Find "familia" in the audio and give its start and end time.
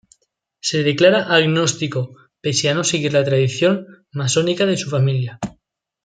4.89-5.37